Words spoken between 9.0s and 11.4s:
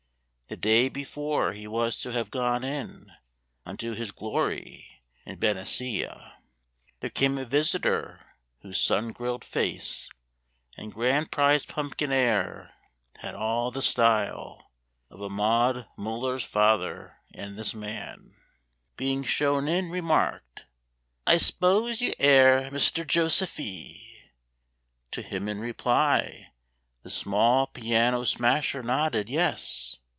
grilled face And grand